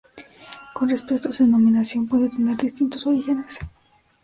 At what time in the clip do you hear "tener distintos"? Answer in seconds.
2.27-3.05